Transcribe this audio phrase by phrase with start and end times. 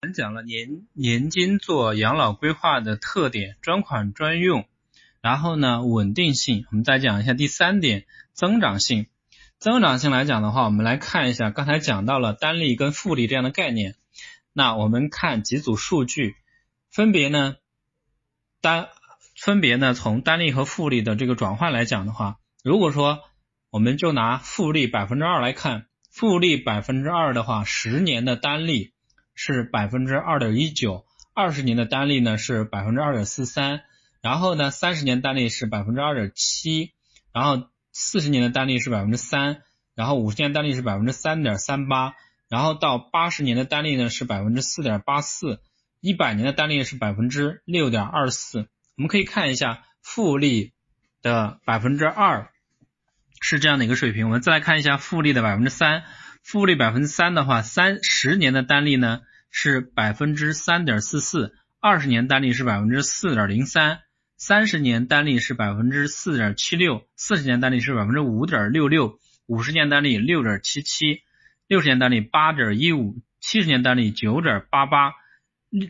[0.00, 4.64] 我们讲了年年金做养老规划的特点，专款专用，
[5.20, 9.08] 然后呢稳定性，我们再讲一下第三点增长性。
[9.58, 13.96] 增长性来讲的话，我们来看一下，刚才讲到了单利跟复利这样的概念。
[14.52, 16.36] 那我们看几组数据，
[16.92, 17.56] 分别呢
[18.60, 18.90] 单
[19.36, 23.18] 分别呢从单利和复利的这个转换来讲的话，如果说
[23.70, 28.92] 我们就拿复利百分之二来看，复利百分之二的话，十年的单利。
[29.40, 33.82] 是百分之二点一九，二十年的单利呢是百分之二点四三，
[34.20, 36.92] 然后呢三十年单利是百分之二点七，
[37.32, 39.62] 然后四十年的单利是百分之三，
[39.94, 42.14] 然后五十年单利是百分之三点三八，
[42.48, 45.60] 然后到八十年的单利呢是百分之四点八四，
[46.00, 48.66] 一百年的单利是百分之六点二四。
[48.96, 50.72] 我们可以看一下复利
[51.22, 52.50] 的百分之二
[53.40, 56.02] 是这样的一个水平，我们再来看一下复利的百分之三。
[56.42, 59.20] 复利百分之三的话，三十年的单利呢
[59.50, 64.00] 是百分之三点四四，二十年单利是百分之四点零三，
[64.36, 71.22] 三十年单利是百分之四点七六，四十年单利是百分之五点六六，五十年单利六点七七，
[71.66, 75.12] 六十年单利八点一五，七十年单利九点八八，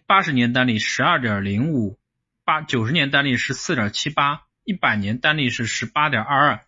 [0.06, 1.98] 八十年单利十二点零五，
[2.44, 6.60] 八九十年单利是四点七八，一百年单利是十八点二二。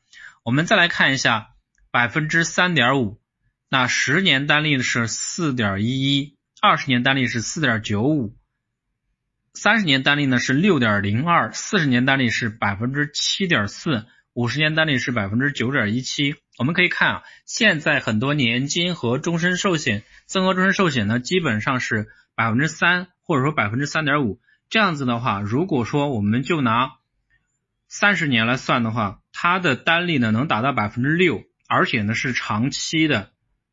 [0.43, 1.49] 我们再来看一下
[1.91, 3.21] 百分之三点五。
[3.69, 8.37] 那十年单利是四点一一，二十年单利是四点九五，
[9.55, 16.35] 三十年单利呢是六点零二，四十年单利是百分之七点四，五十年单利是百分之九点一七。
[16.59, 24.39] 我们可以看啊，现在很多年金和终身寿险、增额终身寿险呢，基本上是百分之三或者说百分之三点五。
[24.69, 26.91] 这样子的话，如果说我们就拿
[27.89, 33.31] 三十年来算的话，它的单利呢能达到百分之六，而且呢是长期的。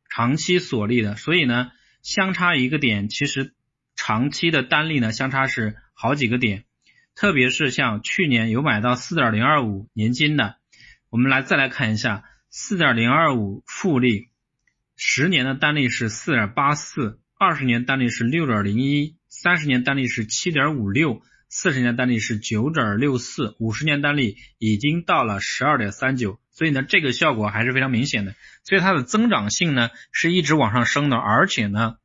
[0.08, 1.70] 长期锁利的，所以呢，
[2.08, 3.52] 相差一个点，其实
[3.94, 6.64] 长期的单利呢相差是好几个点，
[7.14, 10.56] 特别是像去年有买到四点零二五年金的，
[11.10, 14.30] 我们来再来看一下四点零二五复利，
[14.96, 21.20] 十年的单利是四点八四，二十年单利是六点零一，三十年单利是七点五六，
[21.50, 26.40] 四十年单利是九点六四，五十年单利已经到了十二点三九。
[26.58, 31.98] 所以呢，这个效果还是非常明显的，所以它的增长性呢是一直往上升的，而且呢，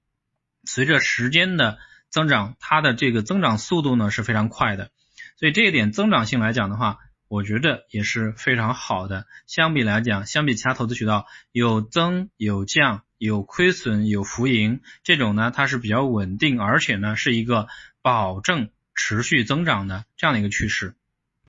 [0.64, 1.80] 随着时间的
[2.12, 4.92] 增长，它的这个增长速度呢是非常快的，
[5.38, 9.26] 所以这一点增长性来讲的话，我觉得也是非常好的。
[9.48, 17.68] 相比来讲，相比其他投资渠道，有增有降，有亏损有浮盈，这种呢它是比较稳定，而且呢是一个
[18.04, 20.94] 保证持续增长的这样的一个趋势。